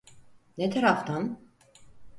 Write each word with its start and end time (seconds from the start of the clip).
Ne 0.57 0.69
taraftan? 0.69 1.39